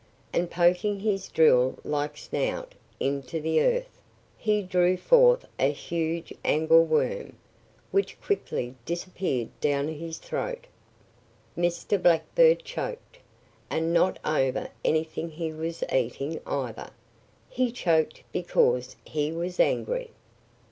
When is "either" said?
16.47-16.89